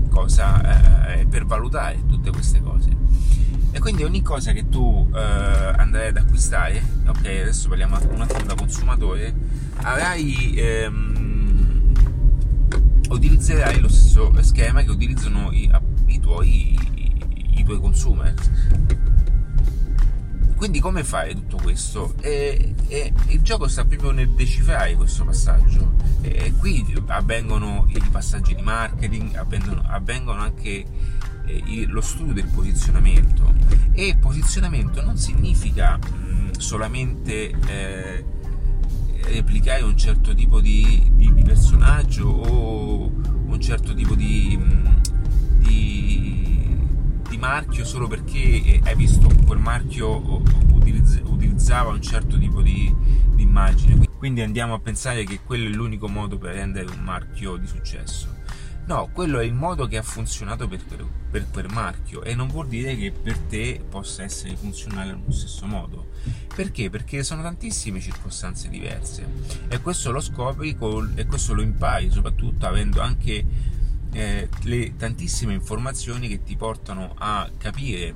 cosa 0.09 1.15
eh, 1.15 1.27
per 1.27 1.47
valutare 1.47 2.03
tutte 2.07 2.31
queste 2.31 2.61
cose. 2.61 2.99
E 3.73 3.79
quindi 3.79 4.03
ogni 4.03 4.21
cosa 4.21 4.51
che 4.53 4.69
tu 4.69 5.09
eh, 5.15 5.21
andrai 5.21 6.09
ad 6.09 6.17
acquistare, 6.17 6.83
ok, 7.07 7.25
adesso 7.25 7.69
parliamo 7.69 7.99
un 8.11 8.21
attimo 8.21 8.45
da 8.45 8.55
consumatore, 8.55 9.33
avrai 9.83 10.55
ehm, 10.57 11.20
utilizzerai 13.11 13.81
lo 13.81 13.89
stesso 13.89 14.33
schema 14.43 14.83
che 14.83 14.91
utilizzano 14.91 15.51
i, 15.53 15.71
i, 16.07 16.21
tuoi, 16.21 16.73
i, 16.95 17.59
i 17.59 17.65
tuoi 17.65 17.79
consumer. 17.79 18.35
Quindi 20.57 20.79
come 20.81 21.05
fai 21.05 21.35
tutto 21.35 21.57
questo? 21.57 22.15
E, 22.21 22.75
e, 22.89 23.13
il 23.29 23.41
gioco 23.41 23.67
sta 23.67 23.85
proprio 23.87 24.11
nel 24.11 24.29
decifrare 24.31 24.95
questo 24.95 25.25
passaggio. 25.25 25.95
E, 26.21 26.53
qui 26.59 26.85
avvengono 27.07 27.87
i 27.89 28.03
passaggi 28.11 28.55
di 28.55 28.61
marketing, 28.61 29.35
avvengono, 29.37 29.83
avvengono 29.87 30.43
anche 30.43 30.85
eh, 31.47 31.87
lo 31.87 32.03
studio 32.03 32.35
del 32.35 32.47
posizionamento. 32.47 33.55
E 33.93 34.19
posizionamento 34.21 35.03
non 35.03 35.17
significa 35.17 35.97
mh, 35.97 36.59
solamente 36.59 37.55
eh, 37.67 38.25
replicare 39.25 39.83
un 39.83 39.97
certo 39.97 40.35
tipo 40.35 40.61
di, 40.61 41.11
di, 41.15 41.33
di 41.33 41.43
personaggio 41.43 42.29
o 42.29 43.13
un 43.47 43.61
certo 43.61 43.95
tipo 43.95 44.15
di, 44.15 44.59
di, 45.59 46.79
di, 47.29 47.37
marchio 47.39 47.85
solo 47.85 48.07
perché 48.07 48.81
hai 48.83 48.97
visto 48.97 49.29
quel 49.47 49.59
marchio 49.59 50.43
utilizz- 50.73 51.23
utilizzava 51.25 51.91
un 51.91 52.03
certo 52.03 52.39
tipo 52.39 52.63
di 52.63 52.95
immagine. 53.37 54.09
Quindi 54.19 54.43
andiamo 54.43 54.75
a 54.75 54.81
pensare 54.81 55.25
che 55.25 55.41
quello 55.45 55.69
è 55.69 55.73
l'unico 55.73 56.09
modo 56.09 56.39
per 56.39 56.55
rendere 56.55 56.91
un 56.91 57.03
marchio 57.03 57.57
di 57.57 57.67
successo 57.67 58.39
No, 58.91 59.09
quello 59.13 59.39
è 59.39 59.45
il 59.45 59.55
modo 59.55 59.87
che 59.87 59.99
ha 59.99 60.03
funzionato 60.03 60.67
per, 60.67 60.85
per, 61.31 61.49
quel 61.53 61.69
marchio 61.71 62.25
e 62.25 62.35
non 62.35 62.49
vuol 62.49 62.67
dire 62.67 62.97
che 62.97 63.13
per 63.13 63.39
te 63.39 63.81
possa 63.89 64.25
essere 64.25 64.57
funzionale 64.57 65.13
allo 65.13 65.31
stesso 65.31 65.65
modo. 65.65 66.09
Perché? 66.53 66.91
Perché 66.91 67.23
sono 67.23 67.41
tantissime 67.41 68.01
circostanze 68.01 68.69
diverse 68.69 69.25
e 69.69 69.81
questo 69.81 70.11
lo 70.11 70.21
scopri 70.21 70.77
col, 70.77 71.13
e 71.15 71.25
questo 71.27 71.55
lo 71.55 71.63
impari 71.63 72.11
soprattutto 72.11 72.67
avendo 72.67 73.01
anche 73.01 73.47
eh, 74.11 74.49
le 74.63 74.97
tantissime 74.97 75.55
informazioni 75.55 76.27
che 76.27 76.43
ti 76.43 76.57
portano 76.57 77.15
a 77.17 77.49
capire 77.59 78.13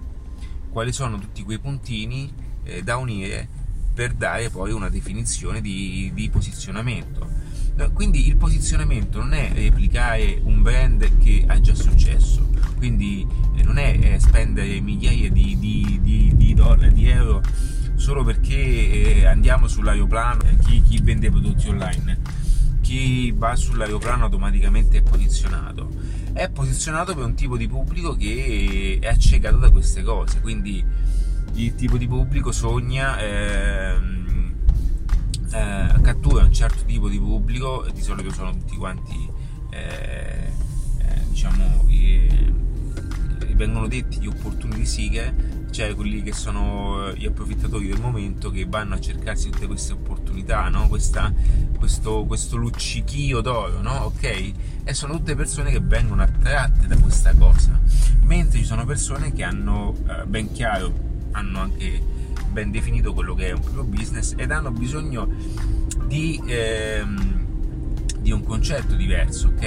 quali 0.71 0.91
sono 0.91 1.21
tutti 1.21 1.45
quei 1.45 1.61
puntini 1.61 2.35
eh, 2.65 2.83
da 2.83 2.97
unire 2.97 3.49
per 3.95 4.13
dare 4.13 4.51
poi 4.51 4.73
una 4.73 4.89
definizione 4.89 5.61
di, 5.61 6.11
di 6.13 6.29
posizionamento 6.31 7.44
quindi 7.93 8.29
il 8.29 8.37
posizionamento 8.37 9.19
non 9.19 9.35
è 9.35 9.51
replicare 9.53 10.41
un 10.45 10.63
brand 10.63 11.19
che 11.19 11.45
ha 11.47 11.61
già 11.61 11.75
successo, 11.75 12.49
quindi 12.77 13.27
eh, 13.57 13.63
non 13.63 13.79
è 13.79 13.99
eh, 14.01 14.21
spendere 14.21 14.81
migliaia 14.81 15.31
di, 15.31 15.59
di, 15.59 15.99
di, 16.03 16.33
di 16.35 16.55
dollari, 16.55 16.93
di 16.93 17.09
euro 17.09 17.43
solo 17.97 18.23
perché 18.23 19.21
eh, 19.21 19.27
andiamo 19.27 19.67
sull'aeroplano, 19.67 20.43
chi, 20.67 20.83
chi 20.83 21.01
vende 21.01 21.31
prodotti 21.31 21.69
online, 21.69 22.19
chi 22.81 23.33
va 23.33 23.57
sull'aeroplano 23.57 24.25
automaticamente 24.25 24.99
è 24.99 25.03
posizionato. 25.03 25.91
È 26.33 26.49
posizionato 26.51 27.15
per 27.15 27.25
un 27.25 27.35
tipo 27.35 27.57
di 27.57 27.69
pubblico 27.69 28.15
che 28.17 28.99
è 29.01 29.07
accecato 29.07 29.57
da 29.57 29.71
queste 29.71 30.03
cose, 30.03 30.41
quindi 30.41 30.85
il 31.55 31.75
tipo 31.75 31.97
di 31.97 32.07
pubblico 32.07 32.53
sogna... 32.53 33.19
Eh, 33.19 34.23
eh, 35.55 36.01
cattura 36.03 36.45
un 36.45 36.53
certo 36.53 36.85
tipo 36.85 37.09
di 37.09 37.19
pubblico, 37.19 37.87
di 37.93 38.03
solito 38.03 38.33
sono 38.33 38.51
tutti 38.51 38.77
quanti, 38.77 39.31
eh, 39.71 40.51
eh, 40.99 41.21
diciamo, 41.29 41.85
vengono 43.55 43.87
detti 43.87 44.19
gli 44.21 44.27
opportunity 44.27 44.85
seeker, 44.85 45.33
cioè 45.71 45.95
quelli 45.95 46.23
che 46.23 46.33
sono 46.33 47.13
gli 47.15 47.25
approfittatori 47.25 47.87
del 47.87 48.01
momento 48.01 48.51
che 48.51 48.67
vanno 48.67 48.95
a 48.95 49.01
cercarsi 49.01 49.51
tutte 49.51 49.67
queste 49.67 49.93
opportunità, 49.93 50.69
no? 50.69 50.89
Questa, 50.89 51.33
questo, 51.79 52.25
questo, 52.25 52.57
luccichio 52.57 53.41
d'oro, 53.41 53.81
no? 53.81 54.05
ok? 54.07 54.53
E 54.85 54.95
sono 54.95 55.15
tutte 55.15 55.35
persone 55.35 55.71
che 55.71 55.81
vengono 55.81 56.23
attratte 56.23 56.87
da 56.87 56.97
questa 56.97 57.35
cosa, 57.35 57.81
mentre 58.23 58.59
ci 58.59 58.65
sono 58.65 58.85
persone 58.85 59.33
che 59.33 59.45
hanno 59.45 59.95
eh, 60.09 60.25
ben 60.27 60.53
chiaro, 60.53 60.93
hanno 61.33 61.61
anche 61.61 62.13
ben 62.55 62.71
definito 62.71 63.13
quello 63.13 63.35
che 63.35 63.49
è 63.49 63.53
un 63.53 63.61
proprio 63.61 63.83
business 63.83 64.33
ed 64.37 64.53
hanno 64.53 64.71
bisogno 64.71 65.29
di, 66.07 66.41
ehm, 66.47 67.47
di 68.21 68.31
un 68.31 68.45
concetto 68.45 68.95
diverso, 68.95 69.49
ok? 69.49 69.63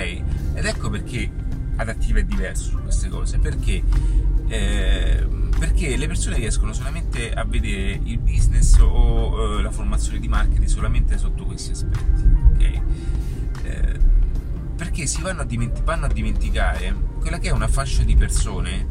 Ed 0.53 0.65
ecco 0.65 0.89
perché 0.89 1.29
adattiva 1.75 2.19
è 2.19 2.23
diverso 2.23 2.69
su 2.69 2.81
queste 2.81 3.09
cose, 3.09 3.39
perché, 3.39 3.83
eh, 4.47 5.27
perché 5.59 5.97
le 5.97 6.07
persone 6.07 6.37
riescono 6.37 6.71
solamente 6.71 7.33
a 7.33 7.43
vedere 7.43 7.99
il 8.01 8.19
business 8.19 8.77
o 8.79 9.57
eh, 9.57 9.61
la 9.61 9.71
formazione 9.71 10.19
di 10.19 10.29
marketing 10.29 10.65
solamente 10.65 11.17
sotto 11.17 11.43
questi 11.43 11.71
aspetti, 11.71 12.23
ok? 12.53 12.81
Eh, 13.63 13.99
perché 14.77 15.05
si 15.07 15.21
vanno 15.21 15.41
a, 15.41 15.45
diment- 15.45 15.83
vanno 15.83 16.05
a 16.05 16.09
dimenticare 16.09 16.95
quella 17.19 17.37
che 17.37 17.49
è 17.49 17.51
una 17.51 17.67
fascia 17.67 18.03
di 18.03 18.15
persone 18.15 18.87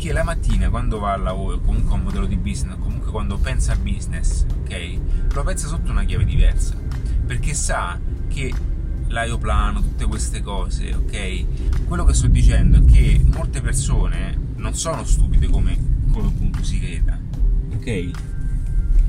che 0.00 0.14
la 0.14 0.22
mattina 0.22 0.70
quando 0.70 0.98
va 0.98 1.12
al 1.12 1.20
lavoro, 1.20 1.60
comunque 1.60 1.92
a 1.92 1.96
un 1.96 2.04
modello 2.04 2.24
di 2.24 2.38
business, 2.38 2.78
comunque 2.78 3.10
quando 3.10 3.36
pensa 3.36 3.72
a 3.72 3.76
business, 3.76 4.46
ok, 4.62 4.98
lo 5.34 5.42
pensa 5.42 5.68
sotto 5.68 5.90
una 5.90 6.04
chiave 6.04 6.24
diversa, 6.24 6.74
perché 7.26 7.52
sa 7.52 8.00
che 8.26 8.50
l'aeroplano, 9.08 9.82
tutte 9.82 10.06
queste 10.06 10.40
cose, 10.40 10.94
ok? 10.94 11.84
Quello 11.84 12.06
che 12.06 12.14
sto 12.14 12.28
dicendo 12.28 12.78
è 12.78 12.84
che 12.86 13.20
molte 13.26 13.60
persone 13.60 14.38
non 14.56 14.74
sono 14.74 15.04
stupide 15.04 15.48
come, 15.48 15.76
come 16.10 16.28
appunto 16.28 16.64
si 16.64 16.80
creda, 16.80 17.18
ok? 17.74 18.10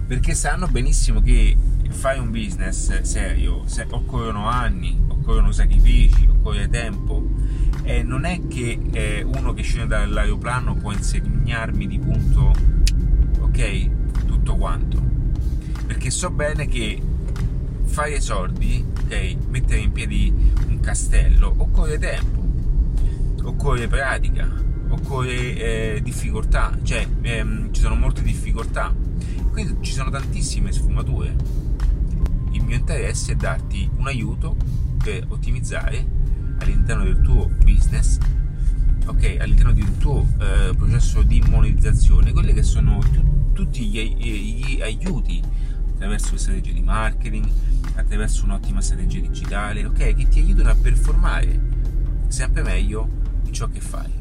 Perché 0.08 0.34
sanno 0.34 0.68
benissimo 0.68 1.22
che 1.22 1.56
fare 1.88 2.20
un 2.20 2.32
business 2.32 3.00
serio 3.04 3.64
se 3.66 3.88
occorrono 3.90 4.50
anni, 4.50 5.00
occorrono 5.08 5.54
sacrifici, 5.54 6.28
occorre 6.30 6.68
tempo 6.68 7.31
e 7.84 8.04
non 8.04 8.26
è 8.26 8.48
che 8.48 8.80
eh, 8.92 9.24
uno 9.24 9.54
che 9.54 9.64
scende 9.64 9.98
dall'aeroplano 9.98 10.76
può 10.76 10.92
insegnarmi 10.92 11.88
di 11.88 12.00
punto 12.00 12.54
ok 13.40 14.26
tutto 14.26 14.56
quanto 14.56 15.02
perché 15.86 16.10
so 16.10 16.30
bene 16.30 16.68
che 16.68 17.02
fare 17.84 18.20
soldi 18.22 18.86
ok 19.08 19.38
mettere 19.50 19.80
in 19.80 19.92
piedi 19.92 20.34
un 20.68 20.80
castello 20.80 21.54
occorre 21.58 21.98
tempo 21.98 22.44
occorre 23.44 23.88
pratica 23.88 24.70
occorre 24.92 25.96
eh, 25.96 26.00
difficoltà, 26.02 26.78
cioè 26.84 27.08
ehm, 27.22 27.72
ci 27.72 27.82
sono 27.82 27.96
molte 27.96 28.22
difficoltà, 28.22 28.94
quindi 29.50 29.78
ci 29.82 29.92
sono 29.92 30.10
tantissime 30.10 30.72
sfumature. 30.72 31.36
Il 32.52 32.64
mio 32.64 32.76
interesse 32.76 33.34
è 33.34 33.36
darti 33.36 33.90
un 33.98 34.08
aiuto 34.08 34.56
per 35.02 35.26
ottimizzare 35.30 36.20
all'interno 36.72 37.04
del 37.04 37.22
tuo 37.22 37.50
business, 37.64 38.18
ok, 39.06 39.38
all'interno 39.40 39.72
un 39.72 39.98
tuo 39.98 40.28
eh, 40.40 40.74
processo 40.76 41.22
di 41.24 41.42
monetizzazione, 41.48 42.32
quelli 42.32 42.54
che 42.54 42.64
sono 42.64 43.00
t- 43.00 43.54
tutti 43.54 43.86
gli, 43.86 44.16
gli 44.16 44.82
aiuti 44.82 45.42
attraverso 45.94 46.32
le 46.32 46.38
strategie 46.40 46.74
di 46.74 46.82
marketing, 46.82 47.48
attraverso 47.96 48.44
un'ottima 48.46 48.82
strategia 48.82 49.20
digitale, 49.20 49.86
ok, 49.86 50.16
che 50.16 50.28
ti 50.28 50.40
aiutano 50.40 50.70
a 50.70 50.76
performare 50.76 51.60
sempre 52.28 52.64
meglio 52.64 53.08
in 53.44 53.54
ciò 53.54 53.68
che 53.68 53.80
fai. 53.80 54.12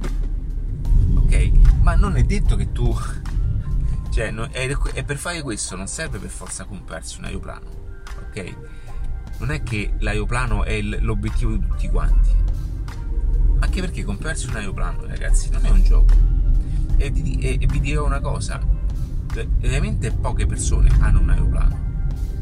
Ok? 1.15 1.51
Ma 1.83 1.95
non 1.95 2.17
è 2.17 2.23
detto 2.25 2.57
che 2.57 2.73
tu 2.73 2.95
cioè, 4.11 4.33
è, 4.33 5.05
per 5.05 5.17
fare 5.17 5.43
questo 5.43 5.77
non 5.77 5.87
serve 5.87 6.19
per 6.19 6.31
forza 6.31 6.65
comprarsi 6.65 7.19
un 7.19 7.25
aeroplano, 7.25 7.69
ok? 8.29 8.55
Non 9.41 9.51
è 9.51 9.63
che 9.63 9.95
l'aeroplano 9.99 10.65
è 10.65 10.81
l'obiettivo 10.83 11.53
di 11.53 11.67
tutti 11.67 11.89
quanti. 11.89 12.29
Anche 13.59 13.81
perché 13.81 14.05
comprarsi 14.05 14.47
un 14.49 14.57
aeroplano, 14.57 15.07
ragazzi, 15.07 15.49
non 15.51 15.65
è 15.65 15.71
un 15.71 15.83
gioco. 15.83 16.15
E, 16.97 17.11
e, 17.41 17.59
e 17.59 17.67
vi 17.67 17.81
dirò 17.81 18.05
una 18.05 18.21
cosa, 18.21 18.61
veramente 19.59 20.11
poche 20.13 20.45
persone 20.45 20.91
hanno 21.01 21.21
un 21.21 21.31
aeroplano. 21.31 21.79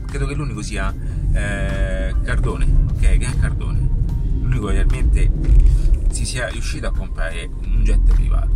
Credo 0.07 0.27
che 0.27 0.35
l'unico 0.35 0.61
sia 0.61 0.93
eh, 1.33 2.15
Cardone, 2.23 2.67
ok? 2.91 3.17
Gran 3.17 3.39
Cardone. 3.39 3.89
L'unico 4.41 4.71
realmente 4.71 5.31
si 6.11 6.25
sia 6.25 6.49
riuscito 6.49 6.89
a 6.89 6.93
comprare 6.93 7.49
un 7.63 7.85
jet 7.85 8.13
privato, 8.13 8.51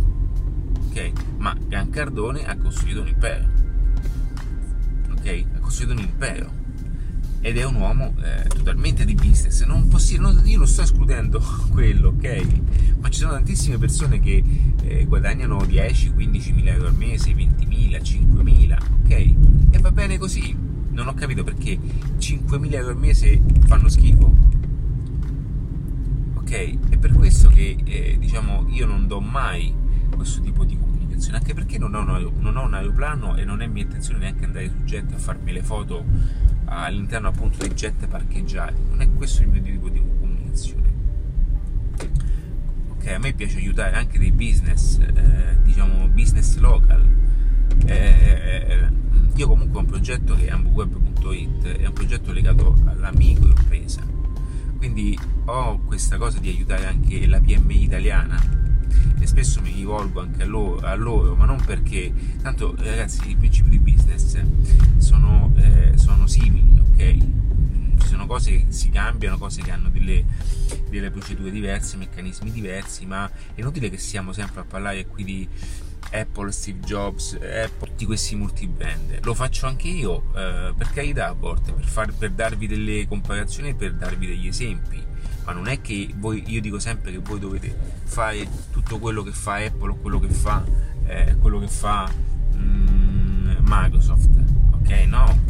ok? 0.89 1.11
Ma 1.37 1.55
Gran 1.65 1.89
Cardone 1.89 2.45
ha 2.45 2.57
costruito 2.57 3.01
un 3.01 3.07
impero, 3.07 3.45
ok? 5.11 5.45
Ha 5.55 5.59
costruito 5.59 5.93
un 5.93 5.99
impero 5.99 6.62
ed 7.45 7.57
è 7.57 7.65
un 7.65 7.75
uomo 7.75 8.15
eh, 8.23 8.47
totalmente 8.47 9.03
di 9.03 9.15
business. 9.15 9.65
Non 9.65 9.89
possi- 9.89 10.17
non, 10.17 10.41
io 10.45 10.59
non 10.59 10.65
sto 10.65 10.83
escludendo 10.83 11.43
quello, 11.71 12.15
ok? 12.15 12.47
Ma 13.01 13.09
ci 13.09 13.19
sono 13.19 13.33
tantissime 13.33 13.77
persone 13.77 14.21
che 14.21 14.41
eh, 14.81 15.03
guadagnano 15.03 15.65
10, 15.65 16.11
15 16.11 16.53
mila 16.53 16.71
euro 16.71 16.87
al 16.87 16.95
mese, 16.95 17.33
20 17.33 17.65
mila, 17.65 18.01
5 18.01 18.43
mila, 18.43 18.77
ok? 19.03 19.11
E 19.71 19.77
va 19.81 19.91
bene 19.91 20.17
così. 20.17 20.55
Non 20.91 21.07
ho 21.07 21.13
capito 21.13 21.43
perché 21.43 21.77
5 22.17 22.57
mila 22.59 22.77
euro 22.77 22.91
al 22.91 22.97
mese 22.97 23.41
fanno 23.65 23.89
schifo. 23.89 24.33
Ok? 26.35 26.89
È 26.91 26.97
per 26.97 27.11
questo 27.11 27.49
che 27.49 27.75
eh, 27.83 28.15
diciamo 28.17 28.67
io 28.69 28.85
non 28.85 29.05
do 29.05 29.19
mai 29.19 29.73
questo 30.15 30.39
tipo 30.39 30.63
di 30.63 30.77
comunicazione, 30.77 31.39
anche 31.39 31.53
perché 31.53 31.77
non 31.77 31.93
ho, 31.93 31.99
un, 31.99 32.31
non 32.39 32.55
ho 32.55 32.63
un 32.63 32.73
aeroplano 32.73 33.35
e 33.35 33.43
non 33.43 33.61
è 33.61 33.67
mia 33.67 33.83
intenzione 33.83 34.19
neanche 34.19 34.45
andare 34.45 34.69
su 34.69 34.81
jet 34.85 35.11
a 35.11 35.17
farmi 35.17 35.51
le 35.51 35.61
foto 35.61 36.05
all'interno 36.77 37.27
appunto 37.29 37.57
dei 37.59 37.73
jet 37.73 38.07
parcheggiati. 38.07 38.81
Non 38.89 39.01
è 39.01 39.13
questo 39.13 39.41
il 39.41 39.49
mio 39.49 39.61
tipo 39.61 39.89
di 39.89 40.01
comunicazione. 40.19 40.91
Ok, 42.89 43.07
a 43.07 43.19
me 43.19 43.33
piace 43.33 43.57
aiutare 43.57 43.95
anche 43.95 44.17
dei 44.17 44.31
business, 44.31 44.97
eh, 44.99 45.57
diciamo 45.63 46.07
business 46.07 46.57
local. 46.57 47.05
Eh, 47.85 48.87
io 49.35 49.47
comunque 49.47 49.79
ho 49.79 49.81
un 49.81 49.87
progetto 49.87 50.35
che 50.35 50.45
è 50.45 50.51
amboweb.it, 50.51 51.65
è 51.65 51.85
un 51.85 51.93
progetto 51.93 52.31
legato 52.31 52.75
alla 52.85 53.11
microimpresa. 53.13 54.01
Quindi 54.77 55.17
ho 55.45 55.79
questa 55.85 56.17
cosa 56.17 56.39
di 56.39 56.49
aiutare 56.49 56.85
anche 56.85 57.25
la 57.25 57.39
PMI 57.39 57.83
italiana 57.83 58.61
e 59.19 59.25
spesso 59.25 59.61
mi 59.61 59.71
rivolgo 59.71 60.19
anche 60.21 60.43
a 60.43 60.45
loro, 60.45 60.85
a 60.85 60.93
loro 60.95 61.35
ma 61.35 61.45
non 61.45 61.63
perché 61.65 62.13
tanto 62.41 62.75
ragazzi 62.77 63.29
i 63.29 63.35
principi 63.35 63.69
di 63.69 63.79
business 63.79 64.37
sono, 64.97 65.51
eh, 65.55 65.93
sono 65.95 66.27
ok 67.03 67.17
ci 67.99 68.07
sono 68.07 68.25
cose 68.25 68.51
che 68.51 68.65
si 68.69 68.89
cambiano 68.89 69.37
cose 69.37 69.61
che 69.61 69.71
hanno 69.71 69.89
delle, 69.89 70.25
delle 70.89 71.11
procedure 71.11 71.51
diverse 71.51 71.97
meccanismi 71.97 72.51
diversi 72.51 73.05
ma 73.05 73.29
è 73.29 73.59
inutile 73.59 73.89
che 73.89 73.97
siamo 73.97 74.33
sempre 74.33 74.61
a 74.61 74.63
parlare 74.63 75.05
qui 75.05 75.23
di 75.23 75.47
Apple, 76.11 76.51
Steve 76.51 76.79
Jobs, 76.79 77.33
Apple, 77.33 77.87
tutti 77.87 78.05
questi 78.05 78.35
multibrand. 78.35 79.19
Lo 79.23 79.33
faccio 79.33 79.65
anche 79.65 79.87
io, 79.87 80.25
eh, 80.35 80.71
per 80.77 80.91
carità 80.93 81.29
a 81.29 81.31
volte, 81.31 81.71
per, 81.71 81.85
far, 81.85 82.13
per 82.13 82.31
darvi 82.31 82.67
delle 82.67 83.07
comparazioni 83.07 83.73
per 83.73 83.93
darvi 83.93 84.27
degli 84.27 84.45
esempi 84.45 85.01
ma 85.45 85.51
non 85.51 85.67
è 85.67 85.81
che 85.81 86.13
voi, 86.15 86.43
io 86.47 86.61
dico 86.61 86.79
sempre 86.79 87.11
che 87.11 87.17
voi 87.17 87.39
dovete 87.39 87.75
fare 88.03 88.47
tutto 88.71 88.97
quello 88.99 89.23
che 89.23 89.31
fa 89.31 89.55
Apple 89.55 89.91
o 89.91 89.95
quello 89.95 90.19
che 90.19 90.29
fa, 90.29 90.63
eh, 91.05 91.35
quello 91.37 91.59
che 91.59 91.67
fa 91.67 92.09
mm, 92.55 93.57
Microsoft, 93.61 94.29
ok? 94.71 94.89
No, 95.07 95.41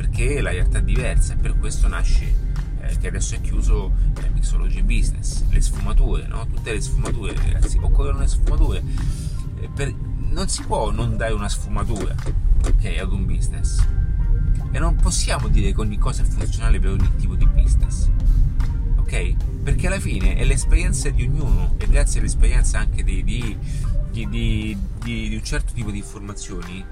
perché 0.00 0.40
la 0.40 0.50
realtà 0.50 0.78
è 0.78 0.82
diversa 0.82 1.34
e 1.34 1.36
per 1.36 1.58
questo 1.58 1.86
nasce 1.86 2.34
eh, 2.80 2.96
che 2.96 3.08
adesso 3.08 3.34
è 3.34 3.40
chiuso 3.42 3.92
eh, 4.22 4.30
Mixology 4.30 4.80
Business, 4.80 5.44
le 5.50 5.60
sfumature, 5.60 6.26
no? 6.26 6.46
Tutte 6.46 6.72
le 6.72 6.80
sfumature, 6.80 7.34
ragazzi, 7.34 7.78
occorrono 7.78 8.20
le 8.20 8.26
sfumature. 8.26 8.82
Eh, 9.60 9.68
per, 9.74 9.92
non 9.92 10.48
si 10.48 10.62
può 10.62 10.90
non 10.90 11.18
dare 11.18 11.34
una 11.34 11.50
sfumatura, 11.50 12.14
ok, 12.64 12.98
ad 12.98 13.12
un 13.12 13.26
business. 13.26 13.86
E 14.70 14.78
non 14.78 14.96
possiamo 14.96 15.48
dire 15.48 15.74
che 15.74 15.80
ogni 15.80 15.98
cosa 15.98 16.22
è 16.22 16.24
funzionale 16.24 16.80
per 16.80 16.92
ogni 16.92 17.10
tipo 17.16 17.34
di 17.34 17.46
business 17.46 18.08
ok? 18.96 19.34
Perché 19.64 19.88
alla 19.88 19.98
fine 19.98 20.36
è 20.36 20.44
l'esperienza 20.44 21.10
di 21.10 21.24
ognuno 21.24 21.74
e 21.76 21.88
grazie 21.88 22.20
all'esperienza 22.20 22.78
anche 22.78 23.02
di, 23.02 23.24
di, 23.24 23.56
di, 24.10 24.78
di 25.02 25.34
un 25.34 25.42
certo 25.42 25.72
tipo 25.74 25.90
di 25.90 25.98
informazioni 25.98 26.84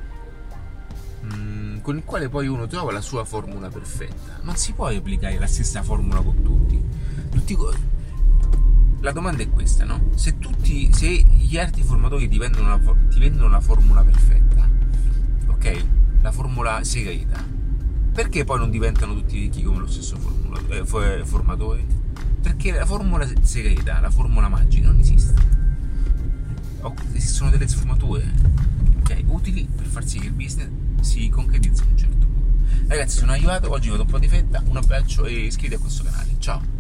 mm, 1.35 1.79
con 1.81 1.97
il 1.97 2.05
quale 2.05 2.29
poi 2.29 2.47
uno 2.47 2.67
trova 2.67 2.93
la 2.93 3.01
sua 3.01 3.25
formula 3.25 3.69
perfetta. 3.69 4.41
Non 4.43 4.57
si 4.57 4.73
può 4.73 4.89
replicare 4.89 5.39
la 5.39 5.47
stessa 5.47 5.83
formula 5.83 6.21
con 6.21 6.43
tutti. 6.43 6.83
tutti 7.31 7.57
la 9.01 9.13
domanda 9.13 9.43
è 9.43 9.49
questa, 9.49 9.85
no? 9.85 10.11
Se, 10.15 10.39
tutti, 10.39 10.93
se 10.93 11.07
gli 11.09 11.57
altri 11.57 11.83
formatori 11.83 12.29
ti 12.29 12.39
vendono, 12.39 12.69
la, 12.69 12.81
ti 13.09 13.19
vendono 13.21 13.49
la 13.49 13.61
formula 13.61 14.03
perfetta, 14.03 14.69
ok? 15.47 15.85
La 16.21 16.33
formula 16.33 16.83
segreta, 16.83 17.45
perché 18.13 18.45
poi 18.45 18.59
non 18.59 18.71
diventano 18.71 19.15
tutti 19.15 19.39
ricchi 19.39 19.63
come 19.63 19.79
lo 19.79 19.87
stesso 19.87 20.17
formula, 20.17 20.61
eh, 20.69 21.25
formatore? 21.25 21.87
Perché 22.43 22.73
la 22.73 22.87
formula 22.87 23.27
segreta, 23.43 24.01
la 24.01 24.11
formula 24.11 24.49
magica 24.49 24.89
non 24.89 24.99
esiste. 24.99 25.57
Esistono 27.13 27.51
delle 27.51 27.69
sfumature 27.69 28.33
okay, 29.01 29.25
utili 29.27 29.69
per 29.75 29.87
far 29.87 30.07
sì 30.07 30.19
che 30.19 30.27
il 30.27 30.33
business 30.33 30.69
si 31.01 31.29
concretizzi 31.29 31.83
in 31.83 31.91
un 31.91 31.97
certo 31.97 32.27
modo. 32.27 32.87
Ragazzi, 32.87 33.19
sono 33.19 33.33
arrivato, 33.33 33.71
oggi 33.71 33.89
vado 33.89 34.03
un 34.03 34.09
po' 34.09 34.19
di 34.19 34.29
fetta, 34.29 34.63
un 34.67 34.77
abbraccio 34.77 35.25
e 35.27 35.33
iscriviti 35.33 35.75
a 35.75 35.79
questo 35.79 36.05
canale. 36.05 36.37
Ciao! 36.39 36.78